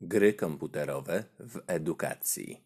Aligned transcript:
Gry 0.00 0.34
komputerowe 0.34 1.24
w 1.38 1.62
edukacji. 1.66 2.64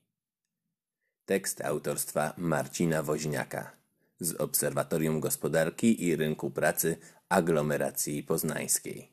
Tekst 1.25 1.65
autorstwa 1.65 2.35
Marcina 2.37 3.03
Woźniaka 3.03 3.77
z 4.21 4.41
Obserwatorium 4.41 5.21
Gospodarki 5.21 6.05
i 6.05 6.17
Rynku 6.17 6.51
Pracy 6.51 6.97
Aglomeracji 7.29 8.23
Poznańskiej. 8.23 9.13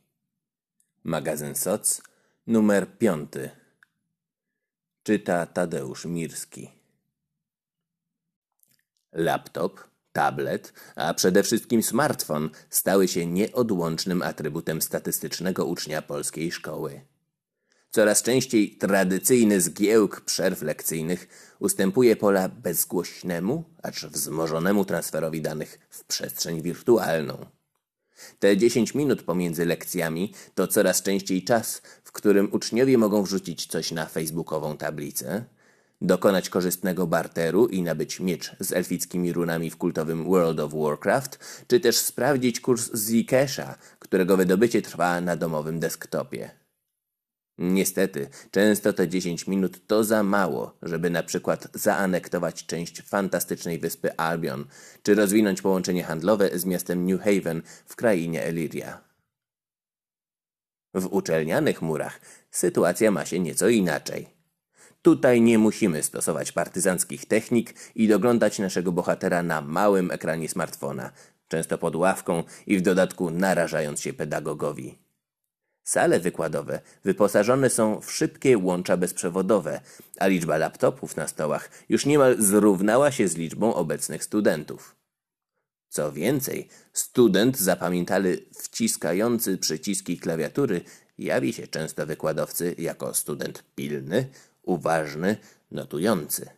Magazyn 1.04 1.56
SOC, 1.56 2.02
numer 2.48 2.98
5. 2.98 3.32
Czyta 5.04 5.46
Tadeusz 5.46 6.06
Mirski. 6.06 6.72
Laptop, 9.12 9.80
tablet, 10.12 10.74
a 10.96 11.14
przede 11.14 11.44
wszystkim 11.44 11.84
smartfon 11.84 12.50
stały 12.70 13.08
się 13.08 13.26
nieodłącznym 13.26 14.22
atrybutem 14.22 14.82
statystycznego 14.82 15.66
ucznia 15.66 16.02
polskiej 16.02 16.52
szkoły. 16.52 17.02
Coraz 17.92 18.24
częściej 18.24 18.78
tradycyjny 18.78 19.62
zgiełk 19.62 20.22
przerw 20.22 20.62
lekcyjnych 20.62 21.28
ustępuje 21.60 22.16
pola 22.16 22.50
bezgłośnemu, 22.50 23.64
acz 23.84 24.06
wzmożonemu 24.06 24.86
transferowi 24.86 25.42
danych 25.42 25.80
w 25.90 26.04
przestrzeń 26.04 26.62
wirtualną. 26.62 27.46
Te 28.40 28.58
10 28.58 28.96
minut 28.96 29.24
pomiędzy 29.24 29.66
lekcjami 29.66 30.34
to 30.56 30.68
coraz 30.68 31.02
częściej 31.02 31.44
czas, 31.44 31.82
w 32.04 32.12
którym 32.12 32.54
uczniowie 32.54 32.98
mogą 32.98 33.24
wrzucić 33.24 33.66
coś 33.66 33.92
na 33.92 34.06
facebookową 34.06 34.78
tablicę, 34.78 35.46
dokonać 36.02 36.50
korzystnego 36.50 37.08
barteru 37.08 37.68
i 37.68 37.82
nabyć 37.82 38.20
miecz 38.20 38.56
z 38.60 38.74
elfickimi 38.74 39.34
runami 39.34 39.70
w 39.70 39.78
kultowym 39.78 40.24
World 40.24 40.60
of 40.60 40.74
Warcraft, 40.74 41.40
czy 41.68 41.80
też 41.80 41.98
sprawdzić 41.98 42.60
kurs 42.60 42.92
Zkesha, 42.94 43.78
którego 44.00 44.38
wydobycie 44.38 44.82
trwa 44.82 45.22
na 45.22 45.36
domowym 45.36 45.80
desktopie. 45.80 46.57
Niestety, 47.58 48.30
często 48.52 48.94
te 48.94 49.08
10 49.08 49.48
minut 49.48 49.88
to 49.88 50.04
za 50.04 50.24
mało, 50.24 50.78
żeby 50.82 51.10
na 51.10 51.24
przykład 51.24 51.68
zaanektować 51.74 52.66
część 52.66 53.02
fantastycznej 53.02 53.80
wyspy 53.80 54.18
Albion, 54.18 54.66
czy 55.04 55.16
rozwinąć 55.16 55.62
połączenie 55.62 56.04
handlowe 56.04 56.60
z 56.60 56.66
miastem 56.66 57.06
New 57.06 57.22
Haven 57.22 57.62
w 57.86 57.96
krainie 57.96 58.44
Eliria. 58.44 59.02
W 60.94 61.06
uczelnianych 61.06 61.82
murach 61.82 62.20
sytuacja 62.52 63.12
ma 63.12 63.26
się 63.26 63.40
nieco 63.40 63.70
inaczej. 63.70 64.28
Tutaj 65.02 65.42
nie 65.42 65.58
musimy 65.58 66.04
stosować 66.04 66.52
partyzanckich 66.52 67.26
technik 67.26 67.74
i 67.96 68.08
doglądać 68.08 68.60
naszego 68.60 68.92
bohatera 68.92 69.44
na 69.44 69.62
małym 69.62 70.12
ekranie 70.12 70.50
smartfona, 70.50 71.12
często 71.48 71.78
pod 71.78 71.96
ławką 71.96 72.44
i 72.68 72.78
w 72.78 72.82
dodatku 72.82 73.32
narażając 73.32 74.02
się 74.02 74.14
pedagogowi. 74.14 75.07
Sale 75.88 76.20
wykładowe 76.20 76.82
wyposażone 77.04 77.70
są 77.70 78.02
w 78.02 78.12
szybkie 78.12 78.58
łącza 78.58 78.98
bezprzewodowe, 78.98 79.82
a 80.20 80.28
liczba 80.28 80.58
laptopów 80.58 81.16
na 81.16 81.28
stołach 81.28 81.70
już 81.90 82.06
niemal 82.06 82.42
zrównała 82.42 83.12
się 83.12 83.28
z 83.28 83.36
liczbą 83.36 83.74
obecnych 83.74 84.24
studentów. 84.24 84.96
Co 85.90 86.12
więcej, 86.12 86.68
student 86.94 87.58
zapamiętany 87.58 88.38
wciskający 88.58 89.58
przyciski 89.58 90.18
klawiatury 90.18 90.82
jawi 91.18 91.54
się 91.54 91.68
często 91.68 92.06
wykładowcy 92.06 92.76
jako 92.78 93.14
student 93.14 93.64
pilny, 93.76 94.30
uważny, 94.64 95.38
notujący. 95.72 96.50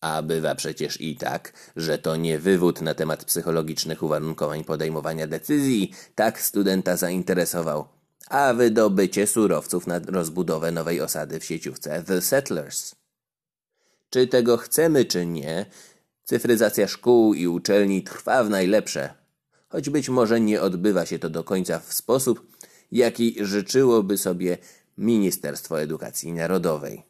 A 0.00 0.22
bywa 0.22 0.54
przecież 0.54 1.00
i 1.00 1.16
tak, 1.16 1.52
że 1.76 1.98
to 1.98 2.16
nie 2.16 2.38
wywód 2.38 2.80
na 2.80 2.94
temat 2.94 3.24
psychologicznych 3.24 4.02
uwarunkowań 4.02 4.64
podejmowania 4.64 5.26
decyzji 5.26 5.92
tak 6.14 6.40
studenta 6.40 6.96
zainteresował, 6.96 7.95
a 8.30 8.54
wydobycie 8.54 9.26
surowców 9.26 9.86
na 9.86 9.98
rozbudowę 9.98 10.72
nowej 10.72 11.00
osady 11.00 11.40
w 11.40 11.44
sieciówce 11.44 12.02
The 12.02 12.20
Settlers. 12.20 12.94
Czy 14.10 14.26
tego 14.26 14.56
chcemy, 14.56 15.04
czy 15.04 15.26
nie, 15.26 15.66
cyfryzacja 16.24 16.88
szkół 16.88 17.34
i 17.34 17.46
uczelni 17.46 18.02
trwa 18.02 18.44
w 18.44 18.50
najlepsze, 18.50 19.14
choć 19.68 19.90
być 19.90 20.08
może 20.08 20.40
nie 20.40 20.60
odbywa 20.60 21.06
się 21.06 21.18
to 21.18 21.30
do 21.30 21.44
końca 21.44 21.78
w 21.78 21.94
sposób, 21.94 22.46
jaki 22.92 23.36
życzyłoby 23.40 24.18
sobie 24.18 24.58
Ministerstwo 24.98 25.80
Edukacji 25.80 26.32
Narodowej. 26.32 27.02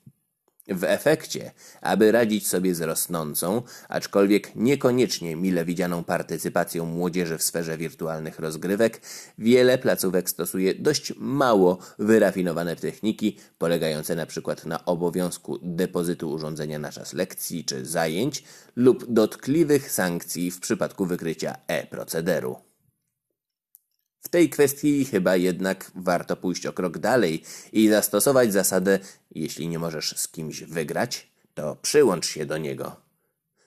W 0.69 0.85
efekcie, 0.85 1.51
aby 1.81 2.13
radzić 2.13 2.49
sobie 2.49 2.75
z 2.75 2.81
rosnącą, 2.81 3.63
aczkolwiek 3.89 4.57
niekoniecznie 4.57 5.37
mile 5.37 5.65
widzianą 5.65 6.05
partycypacją 6.05 6.87
młodzieży 6.87 7.39
w 7.39 7.43
sferze 7.43 7.79
wirtualnych 7.79 8.39
rozgrywek, 8.39 9.01
wiele 9.39 9.79
placówek 9.79 10.31
stosuje 10.31 10.75
dość 10.75 11.13
mało 11.17 11.79
wyrafinowane 11.99 12.77
techniki, 12.77 13.37
polegające 13.59 14.17
przykład 14.27 14.67
na 14.67 14.85
obowiązku 14.85 15.59
depozytu 15.63 16.31
urządzenia 16.31 16.79
na 16.79 16.93
czas 16.93 17.13
lekcji 17.13 17.65
czy 17.65 17.87
zajęć 17.87 18.45
lub 18.77 19.13
dotkliwych 19.13 19.93
sankcji 19.93 20.51
w 20.51 20.61
przypadku 20.61 21.07
wykrycia 21.07 21.57
e-procederu. 21.69 22.66
W 24.27 24.29
tej 24.29 24.51
kwestii 24.51 25.05
chyba 25.05 25.37
jednak 25.37 25.91
warto 25.95 26.37
pójść 26.37 26.67
o 26.67 26.73
krok 26.73 26.99
dalej 26.99 27.43
i 27.73 27.89
zastosować 27.89 28.53
zasadę: 28.53 28.99
jeśli 29.31 29.69
nie 29.69 29.79
możesz 29.79 30.15
z 30.17 30.29
kimś 30.29 30.63
wygrać, 30.63 31.31
to 31.55 31.77
przyłącz 31.83 32.27
się 32.27 32.47
do 32.47 32.59
niego. 32.59 32.97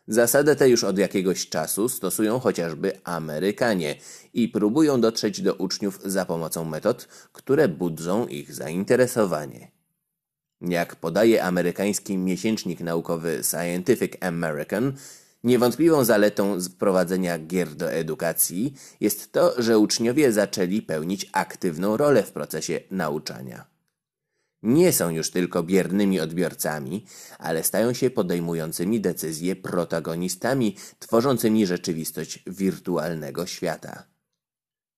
Zasadę 0.08 0.56
tę 0.56 0.70
już 0.70 0.84
od 0.84 0.98
jakiegoś 0.98 1.50
czasu 1.50 1.90
stosują 1.90 2.40
chociażby 2.40 2.92
Amerykanie 3.04 3.96
i 4.34 4.50
próbują 4.50 5.02
dotrzeć 5.02 5.42
do 5.42 5.54
uczniów 5.54 6.00
za 6.06 6.26
pomocą 6.26 6.66
metod, 6.66 7.08
które 7.34 7.68
budzą 7.68 8.28
ich 8.28 8.54
zainteresowanie. 8.54 9.72
Jak 10.62 10.96
podaje 10.96 11.44
amerykański 11.44 12.18
miesięcznik 12.18 12.80
naukowy 12.80 13.42
Scientific 13.44 14.14
American, 14.22 14.94
Niewątpliwą 15.44 16.04
zaletą 16.04 16.62
wprowadzenia 16.62 17.40
gier 17.40 17.76
do 17.76 17.92
edukacji 17.92 18.74
jest 19.00 19.32
to, 19.32 19.62
że 19.62 19.80
uczniowie 19.80 20.32
zaczęli 20.32 20.82
pełnić 20.82 21.30
aktywną 21.32 21.98
rolę 21.98 22.24
w 22.24 22.32
procesie 22.32 22.80
nauczania. 22.92 23.66
Nie 24.64 24.94
są 24.94 25.10
już 25.10 25.32
tylko 25.32 25.64
biernymi 25.64 26.20
odbiorcami, 26.20 27.06
ale 27.38 27.64
stają 27.64 27.94
się 27.94 28.10
podejmującymi 28.10 29.02
decyzje 29.02 29.56
protagonistami 29.56 30.76
tworzącymi 31.00 31.66
rzeczywistość 31.68 32.44
wirtualnego 32.48 33.46
świata. 33.46 34.04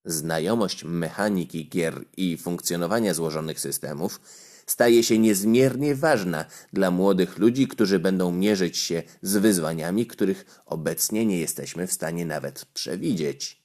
Znajomość 0.06 0.84
mechaniki 0.84 1.69
gier 1.69 2.06
i 2.18 2.38
funkcjonowania 2.38 3.13
złożonych 3.13 3.59
systemów 3.59 4.22
staje 4.66 5.04
się 5.04 5.18
niezmiernie 5.18 5.96
ważna 5.96 6.46
dla 6.74 6.92
młodych 6.92 7.38
ludzi, 7.38 7.68
którzy 7.68 8.00
będą 8.00 8.32
mierzyć 8.32 8.78
się 8.78 9.04
z 9.22 9.38
wyzwaniami, 9.38 10.06
których 10.06 10.62
obecnie 10.66 11.26
nie 11.26 11.40
jesteśmy 11.40 11.88
w 11.88 11.94
stanie 11.94 12.26
nawet 12.26 12.66
przewidzieć. 12.66 13.62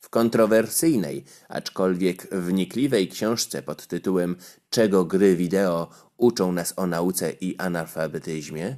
W 0.00 0.08
kontrowersyjnej, 0.08 1.24
aczkolwiek 1.48 2.34
wnikliwej 2.34 3.08
książce 3.08 3.62
pod 3.62 3.86
tytułem 3.86 4.36
Czego 4.70 5.04
gry 5.04 5.36
wideo 5.36 5.90
uczą 6.16 6.52
nas 6.52 6.72
o 6.76 6.86
nauce 6.86 7.32
i 7.40 7.56
analfabetyzmie, 7.56 8.76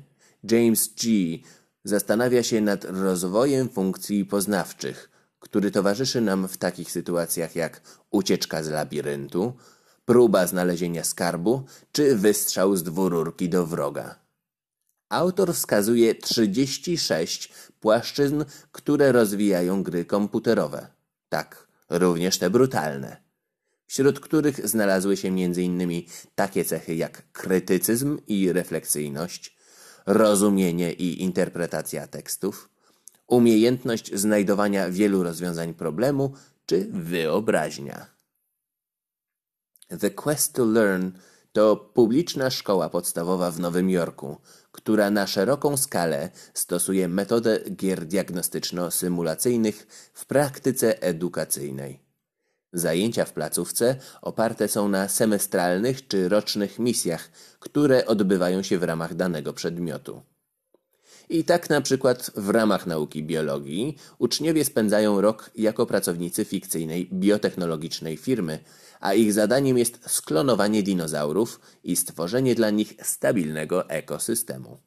James 0.51 0.95
G. 0.95 1.39
zastanawia 1.85 2.43
się 2.43 2.61
nad 2.61 2.85
rozwojem 2.85 3.69
funkcji 3.69 4.25
poznawczych, 4.25 5.11
który 5.39 5.71
towarzyszy 5.71 6.21
nam 6.21 6.49
w 6.49 6.57
takich 6.57 6.91
sytuacjach 6.91 7.57
jak 7.57 7.81
ucieczka 8.11 8.63
z 8.63 8.69
labiryntu, 8.69 9.53
próba 10.05 10.47
znalezienia 10.47 11.05
skarbu 11.05 11.63
czy 11.93 12.17
wystrzał 12.17 12.77
z 12.77 12.83
dwururki 12.83 13.49
do 13.49 13.67
wroga. 13.67 14.19
Autor 15.09 15.55
wskazuje 15.55 16.15
36 16.15 17.53
płaszczyzn, 17.81 18.45
które 18.73 19.13
rozwijają 19.13 19.83
gry 19.83 20.05
komputerowe. 20.05 20.87
Tak, 21.29 21.67
również 21.91 22.39
te 22.39 22.51
brutalne. 22.51 23.17
Wśród 23.87 24.21
których 24.21 24.69
znalazły 24.69 25.17
się 25.17 25.29
m.in. 25.29 26.03
takie 26.35 26.65
cechy 26.65 26.95
jak 26.95 27.33
krytycyzm 27.33 28.19
i 28.27 28.53
refleksyjność, 28.53 29.57
rozumienie 30.07 30.93
i 30.93 31.23
interpretacja 31.23 32.07
tekstów, 32.07 32.69
umiejętność 33.27 34.15
znajdowania 34.15 34.91
wielu 34.91 35.23
rozwiązań 35.23 35.75
problemu 35.75 36.35
czy 36.67 36.89
wyobraźnia. 36.91 38.12
The 40.01 40.11
Quest 40.11 40.53
to 40.53 40.65
Learn 40.65 41.11
to 41.53 41.77
publiczna 41.77 42.51
szkoła 42.51 42.89
podstawowa 42.89 43.51
w 43.51 43.61
Nowym 43.61 43.91
Jorku, 43.91 44.37
która 44.73 45.11
na 45.11 45.27
szeroką 45.27 45.77
skalę 45.77 46.31
stosuje 46.55 47.09
metodę 47.09 47.61
gier 47.71 48.07
diagnostyczno-symulacyjnych 48.07 49.87
w 50.15 50.27
praktyce 50.27 51.03
edukacyjnej. 51.03 52.01
Zajęcia 52.73 53.25
w 53.25 53.33
placówce 53.33 53.97
oparte 54.23 54.69
są 54.69 54.89
na 54.89 55.09
semestralnych 55.09 56.09
czy 56.09 56.29
rocznych 56.29 56.79
misjach, 56.79 57.31
które 57.59 58.07
odbywają 58.07 58.63
się 58.63 58.79
w 58.79 58.83
ramach 58.83 59.15
danego 59.15 59.53
przedmiotu. 59.53 60.23
I 61.29 61.45
tak 61.45 61.71
na 61.71 61.81
przykład 61.81 62.31
w 62.37 62.49
ramach 62.49 62.87
nauki 62.87 63.23
biologii 63.23 63.97
uczniowie 64.19 64.65
spędzają 64.65 65.21
rok 65.21 65.51
jako 65.55 65.87
pracownicy 65.87 66.45
fikcyjnej 66.45 67.09
biotechnologicznej 67.13 68.17
firmy, 68.17 68.59
a 69.01 69.15
ich 69.15 69.33
zadaniem 69.33 69.79
jest 69.79 70.11
sklonowanie 70.11 70.83
dinozaurów 70.83 71.61
i 71.85 71.97
stworzenie 71.97 72.55
dla 72.55 72.71
nich 72.71 72.95
stabilnego 73.03 73.89
ekosystemu. 73.89 74.79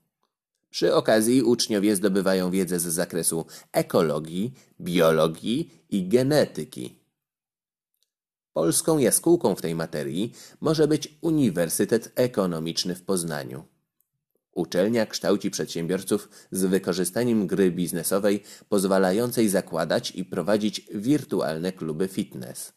Przy 0.69 0.95
okazji 0.95 1.43
uczniowie 1.43 1.95
zdobywają 1.95 2.51
wiedzę 2.51 2.79
z 2.79 2.83
zakresu 2.83 3.45
ekologii, 3.71 4.53
biologii 4.81 5.71
i 5.89 6.07
genetyki. 6.07 6.99
Polską 8.53 8.97
jaskółką 8.97 9.55
w 9.55 9.61
tej 9.61 9.75
materii 9.75 10.33
może 10.61 10.87
być 10.87 11.17
Uniwersytet 11.21 12.11
Ekonomiczny 12.15 12.95
w 12.95 13.03
Poznaniu. 13.03 13.63
Uczelnia 14.55 15.05
kształci 15.05 15.51
przedsiębiorców 15.51 16.29
z 16.51 16.65
wykorzystaniem 16.65 17.47
gry 17.47 17.71
biznesowej 17.71 18.43
pozwalającej 18.69 19.49
zakładać 19.49 20.11
i 20.11 20.25
prowadzić 20.25 20.87
wirtualne 20.93 21.71
kluby 21.71 22.07
fitness. 22.07 22.73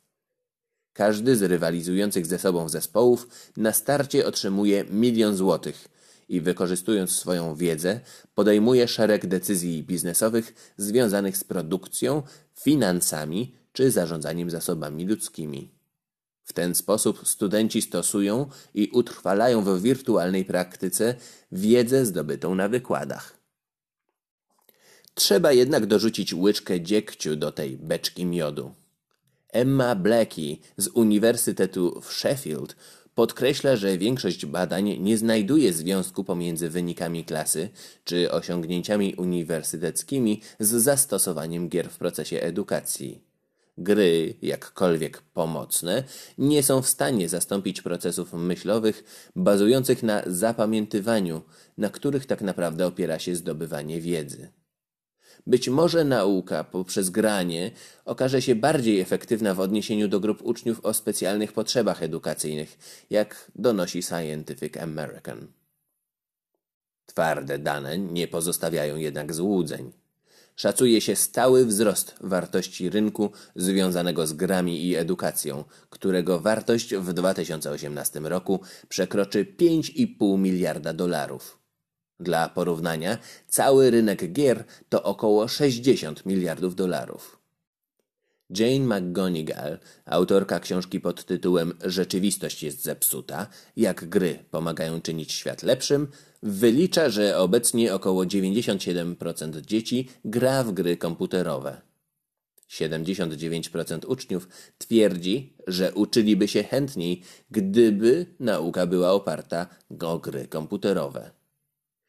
Każdy 0.92 1.36
z 1.36 1.42
rywalizujących 1.42 2.26
ze 2.26 2.38
sobą 2.38 2.68
zespołów 2.68 3.28
na 3.56 3.72
starcie 3.72 4.26
otrzymuje 4.26 4.84
milion 4.84 5.36
złotych 5.36 5.88
i 6.28 6.40
wykorzystując 6.40 7.10
swoją 7.10 7.54
wiedzę 7.54 8.00
podejmuje 8.34 8.88
szereg 8.88 9.26
decyzji 9.26 9.82
biznesowych 9.82 10.74
związanych 10.76 11.36
z 11.36 11.44
produkcją, 11.44 12.22
finansami 12.60 13.54
czy 13.72 13.90
zarządzaniem 13.90 14.50
zasobami 14.50 15.06
ludzkimi. 15.06 15.77
W 16.48 16.52
ten 16.52 16.74
sposób 16.74 17.28
studenci 17.28 17.82
stosują 17.82 18.46
i 18.74 18.90
utrwalają 18.92 19.62
w 19.62 19.82
wirtualnej 19.82 20.44
praktyce 20.44 21.14
wiedzę 21.52 22.06
zdobytą 22.06 22.54
na 22.54 22.68
wykładach. 22.68 23.36
Trzeba 25.14 25.52
jednak 25.52 25.86
dorzucić 25.86 26.34
łyczkę 26.34 26.80
dziegciu 26.80 27.36
do 27.36 27.52
tej 27.52 27.76
beczki 27.76 28.26
miodu. 28.26 28.74
Emma 29.52 29.94
Blackie 29.94 30.56
z 30.76 30.88
Uniwersytetu 30.88 32.00
w 32.00 32.12
Sheffield 32.12 32.76
podkreśla, 33.14 33.76
że 33.76 33.98
większość 33.98 34.46
badań 34.46 34.98
nie 34.98 35.18
znajduje 35.18 35.72
związku 35.72 36.24
pomiędzy 36.24 36.70
wynikami 36.70 37.24
klasy 37.24 37.68
czy 38.04 38.32
osiągnięciami 38.32 39.14
uniwersyteckimi 39.14 40.42
z 40.60 40.68
zastosowaniem 40.68 41.68
gier 41.68 41.90
w 41.90 41.98
procesie 41.98 42.40
edukacji. 42.40 43.27
Gry, 43.80 44.34
jakkolwiek 44.42 45.22
pomocne, 45.22 46.04
nie 46.38 46.62
są 46.62 46.82
w 46.82 46.88
stanie 46.88 47.28
zastąpić 47.28 47.82
procesów 47.82 48.32
myślowych 48.32 49.04
bazujących 49.36 50.02
na 50.02 50.22
zapamiętywaniu, 50.26 51.42
na 51.76 51.90
których 51.90 52.26
tak 52.26 52.42
naprawdę 52.42 52.86
opiera 52.86 53.18
się 53.18 53.36
zdobywanie 53.36 54.00
wiedzy. 54.00 54.52
Być 55.46 55.68
może 55.68 56.04
nauka 56.04 56.64
poprzez 56.64 57.10
granie 57.10 57.70
okaże 58.04 58.42
się 58.42 58.54
bardziej 58.54 59.00
efektywna 59.00 59.54
w 59.54 59.60
odniesieniu 59.60 60.08
do 60.08 60.20
grup 60.20 60.42
uczniów 60.42 60.84
o 60.84 60.94
specjalnych 60.94 61.52
potrzebach 61.52 62.02
edukacyjnych, 62.02 62.78
jak 63.10 63.50
donosi 63.54 64.02
Scientific 64.02 64.76
American. 64.76 65.46
Twarde 67.06 67.58
dane 67.58 67.98
nie 67.98 68.28
pozostawiają 68.28 68.96
jednak 68.96 69.34
złudzeń. 69.34 69.92
Szacuje 70.58 71.00
się 71.00 71.16
stały 71.16 71.66
wzrost 71.66 72.14
wartości 72.20 72.90
rynku 72.90 73.30
związanego 73.56 74.26
z 74.26 74.32
grami 74.32 74.86
i 74.86 74.96
edukacją, 74.96 75.64
którego 75.90 76.40
wartość 76.40 76.94
w 76.94 77.12
2018 77.12 78.20
roku 78.20 78.60
przekroczy 78.88 79.54
5,5 79.60 80.38
miliarda 80.38 80.92
dolarów. 80.92 81.58
Dla 82.20 82.48
porównania, 82.48 83.18
cały 83.48 83.90
rynek 83.90 84.32
gier 84.32 84.64
to 84.88 85.02
około 85.02 85.48
60 85.48 86.26
miliardów 86.26 86.74
dolarów. 86.74 87.37
Jane 88.50 89.00
McGonigal, 89.00 89.78
autorka 90.06 90.60
książki 90.60 91.00
pod 91.00 91.24
tytułem 91.24 91.72
Rzeczywistość 91.84 92.62
jest 92.62 92.82
zepsuta, 92.82 93.46
jak 93.76 94.08
gry 94.08 94.38
pomagają 94.50 95.00
czynić 95.00 95.32
świat 95.32 95.62
lepszym, 95.62 96.08
wylicza, 96.42 97.10
że 97.10 97.38
obecnie 97.38 97.94
około 97.94 98.24
97% 98.24 99.60
dzieci 99.60 100.08
gra 100.24 100.64
w 100.64 100.72
gry 100.72 100.96
komputerowe. 100.96 101.80
79% 102.70 104.06
uczniów 104.06 104.48
twierdzi, 104.78 105.56
że 105.66 105.94
uczyliby 105.94 106.48
się 106.48 106.62
chętniej, 106.62 107.22
gdyby 107.50 108.26
nauka 108.40 108.86
była 108.86 109.12
oparta 109.12 109.66
o 110.00 110.18
gry 110.18 110.48
komputerowe. 110.48 111.37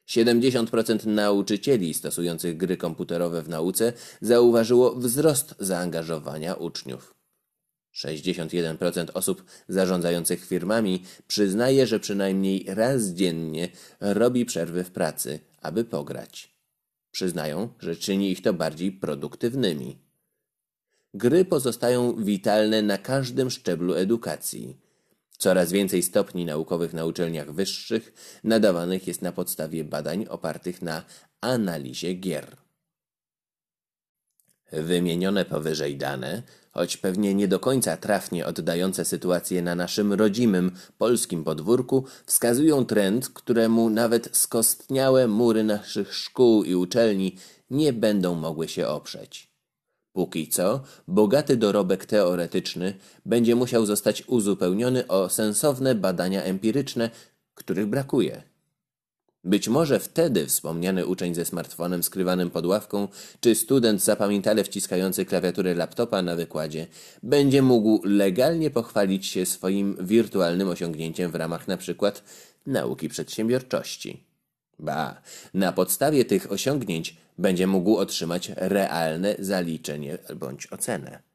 70% 0.10 1.06
nauczycieli 1.08 1.94
stosujących 1.94 2.58
gry 2.58 2.78
komputerowe 2.78 3.42
w 3.42 3.50
nauce 3.50 3.94
zauważyło 4.22 4.96
wzrost 4.96 5.56
zaangażowania 5.60 6.54
uczniów. 6.54 7.16
61% 7.96 9.08
osób 9.14 9.44
zarządzających 9.68 10.46
firmami 10.46 11.04
przyznaje, 11.28 11.88
że 11.88 12.00
przynajmniej 12.00 12.66
raz 12.68 13.08
dziennie 13.08 13.70
robi 14.00 14.46
przerwy 14.46 14.84
w 14.84 14.92
pracy, 14.92 15.40
aby 15.62 15.84
pograć. 15.84 16.56
Przyznają, 17.12 17.70
że 17.80 17.96
czyni 17.96 18.32
ich 18.32 18.42
to 18.42 18.54
bardziej 18.54 18.92
produktywnymi. 18.92 19.98
Gry 21.14 21.46
pozostają 21.46 22.24
witalne 22.24 22.82
na 22.82 22.98
każdym 22.98 23.50
szczeblu 23.50 23.94
edukacji. 23.94 24.78
Coraz 25.40 25.72
więcej 25.72 26.04
stopni 26.04 26.46
naukowych 26.46 26.94
na 26.94 27.06
uczelniach 27.06 27.52
wyższych 27.54 28.14
nadawanych 28.44 29.08
jest 29.08 29.22
na 29.22 29.32
podstawie 29.32 29.84
badań 29.84 30.26
opartych 30.30 30.82
na 30.82 31.04
analizie 31.42 32.14
gier. 32.14 32.58
Wymienione 34.72 35.46
powyżej 35.46 35.98
dane, 35.98 36.44
choć 36.72 36.98
pewnie 36.98 37.36
nie 37.36 37.48
do 37.48 37.60
końca 37.60 37.98
trafnie 37.98 38.46
oddające 38.46 39.06
sytuację 39.06 39.62
na 39.62 39.76
naszym 39.76 40.14
rodzimym 40.14 40.72
polskim 40.98 41.44
podwórku, 41.44 42.06
wskazują 42.26 42.86
trend, 42.86 43.30
któremu 43.30 43.90
nawet 43.90 44.38
skostniałe 44.38 45.28
mury 45.28 45.64
naszych 45.64 46.16
szkół 46.16 46.64
i 46.64 46.76
uczelni 46.76 47.36
nie 47.70 47.94
będą 47.94 48.36
mogły 48.36 48.68
się 48.68 48.88
oprzeć. 48.88 49.49
Póki 50.14 50.48
co, 50.48 50.84
bogaty 51.08 51.58
dorobek 51.58 52.06
teoretyczny 52.06 52.94
będzie 53.26 53.56
musiał 53.56 53.86
zostać 53.86 54.24
uzupełniony 54.28 55.08
o 55.08 55.30
sensowne 55.30 55.96
badania 55.96 56.44
empiryczne, 56.44 57.10
których 57.56 57.86
brakuje. 57.86 58.44
Być 59.44 59.68
może 59.68 60.00
wtedy 60.00 60.46
wspomniany 60.46 61.06
uczeń 61.06 61.36
ze 61.36 61.46
smartfonem 61.46 62.04
skrywanym 62.04 62.50
pod 62.50 62.66
ławką, 62.66 63.08
czy 63.40 63.56
student 63.56 64.04
zapamiętale 64.04 64.64
wciskający 64.64 65.26
klawiaturę 65.26 65.76
laptopa 65.76 66.22
na 66.22 66.36
wykładzie, 66.36 66.88
będzie 67.24 67.62
mógł 67.62 68.02
legalnie 68.04 68.70
pochwalić 68.70 69.26
się 69.26 69.46
swoim 69.46 69.98
wirtualnym 70.02 70.70
osiągnięciem 70.70 71.32
w 71.32 71.36
ramach 71.36 71.64
np. 71.68 72.12
nauki 72.66 73.10
przedsiębiorczości. 73.10 74.24
Ba, 74.80 75.22
na 75.54 75.72
podstawie 75.72 76.26
tych 76.26 76.52
osiągnięć 76.52 77.16
będzie 77.40 77.68
mógł 77.68 77.98
otrzymać 77.98 78.52
realne 78.56 79.36
zaliczenie 79.40 80.18
bądź 80.36 80.68
ocenę. 80.68 81.29